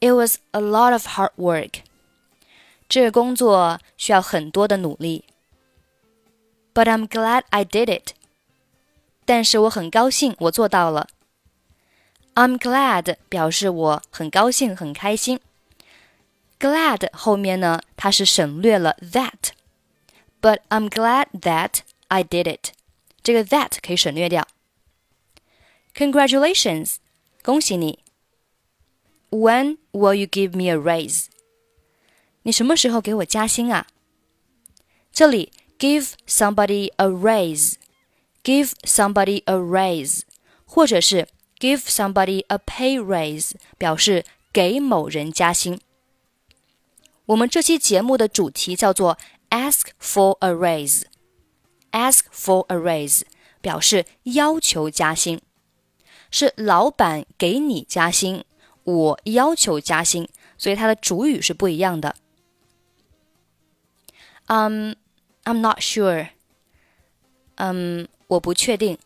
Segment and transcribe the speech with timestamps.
[0.00, 1.80] It was a lot of hard work。
[2.88, 5.24] 这个工作需要很多的努力。
[6.72, 8.14] But I'm glad I did it。
[9.24, 11.08] 但是我很高兴我做到了。
[12.34, 15.40] I'm glad 表示我很高兴很开心。
[16.58, 22.72] Glad 后面呢，它是省略了 that。But I'm glad that I did it。
[23.24, 24.46] 这个 that 可以省略掉。
[25.94, 26.96] Congratulations，
[27.42, 28.00] 恭喜你。
[29.30, 31.26] When will you give me a raise？
[32.42, 33.86] 你什么时候给我加薪啊？
[35.12, 40.22] 这里 give somebody a raise，give somebody a raise，
[40.64, 41.28] 或者是
[41.58, 45.80] give somebody a pay raise，表示给某人加薪。
[47.26, 49.18] 我们这期节目的主题叫做
[49.50, 51.02] ask for a raise。
[51.95, 53.21] Ask for a raise
[53.61, 55.39] 表示要求加薪，
[56.29, 58.43] 是老板给你加薪，
[58.83, 62.15] 我要求加薪，所以它的主语是不一样的。
[64.47, 64.93] Um,
[65.45, 66.29] I'm not sure.
[67.55, 68.99] 嗯，我不确定。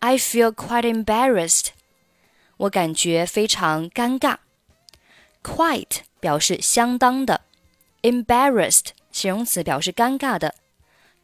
[0.00, 1.68] I feel quite embarrassed.
[2.58, 4.38] 我感觉非常尴尬。
[5.42, 7.42] Quite 表示相当的
[8.02, 10.54] ，embarrassed 形容词表示尴尬的。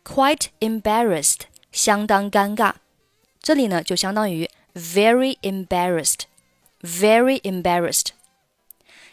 [0.03, 2.74] quite embarrassed，相当尴尬。
[3.42, 8.08] 这里呢就相当于 very embarrassed，very embarrassed。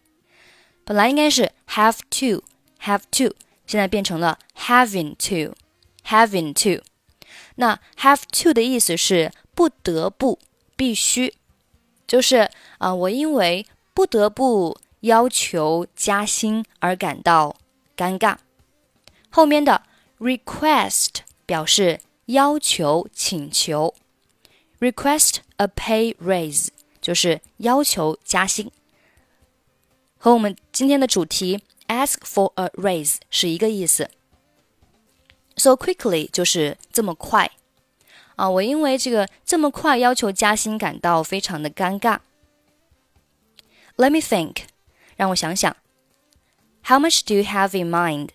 [0.84, 3.34] 本来应该是 have to，have to，
[3.66, 6.84] 现在变成了 having to，having to。
[7.57, 10.39] 那 have to 的意思是不得不、
[10.77, 11.35] 必须，
[12.07, 17.57] 就是啊、我因为不得不要求加薪而感到
[17.97, 18.37] 尴尬。
[19.31, 19.83] 后面的
[20.19, 21.09] request
[21.47, 23.95] 表示要求、请求
[24.81, 26.69] ，request a pay raise
[27.01, 28.71] 就是要求加薪，
[30.19, 34.11] 和我们今天的主题 ask for a raise 是一个意思。
[35.56, 37.52] So quickly 就是这么快
[38.36, 38.50] 啊！
[38.50, 42.20] 我因为这个这么快要求加薪感到非常的尴尬。
[43.98, 44.64] Let me think，
[45.18, 45.76] 让我想想。
[46.86, 48.30] How much do you have in mind？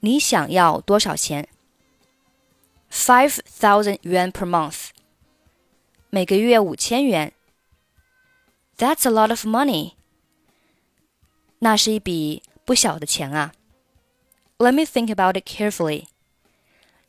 [0.00, 1.48] 你想要多少钱？
[2.90, 4.86] Five thousand yuan per month，
[6.08, 7.34] 每个月五千元。
[8.78, 9.92] That's a lot of money，
[11.58, 13.52] 那是一笔不小的钱啊。
[14.60, 16.06] Let me think about it carefully.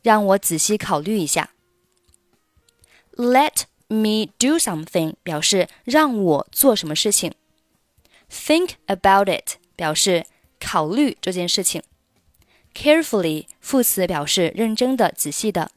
[0.02, 1.52] 让我仔细考虑一下。
[3.16, 7.34] Let me do something 表示让我做什么事情。
[8.30, 10.26] Think about it 表示
[10.60, 11.84] 考虑这件事情。
[12.74, 15.72] Carefully 副词表示认真的、仔细的。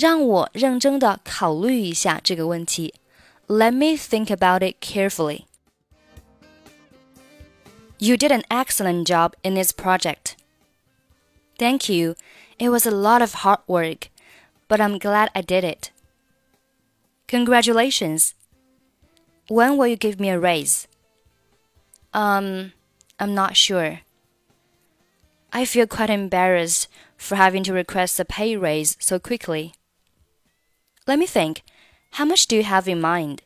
[0.00, 2.94] 让我认真的考虑一下这个问题。
[3.48, 5.42] Let me think about it carefully.
[7.98, 10.36] You did an excellent job in this project.
[11.57, 12.15] Thank you.
[12.59, 14.09] It was a lot of hard work,
[14.67, 15.91] but I'm glad I did it.
[17.27, 18.33] Congratulations.
[19.47, 20.87] When will you give me a raise?
[22.13, 22.73] Um,
[23.19, 23.99] I'm not sure.
[25.53, 26.87] I feel quite embarrassed
[27.17, 29.73] for having to request a pay raise so quickly.
[31.07, 31.61] Let me think.
[32.11, 33.41] How much do you have in mind?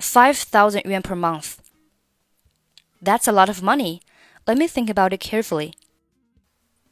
[0.00, 1.60] 5,000 yuan per month.
[3.02, 4.00] That's a lot of money.
[4.46, 5.74] Let me think about it carefully.